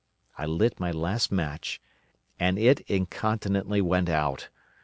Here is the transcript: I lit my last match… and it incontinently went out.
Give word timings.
I 0.35 0.47
lit 0.47 0.79
my 0.79 0.91
last 0.91 1.31
match… 1.31 1.79
and 2.39 2.57
it 2.57 2.79
incontinently 2.89 3.81
went 3.81 4.09
out. 4.09 4.49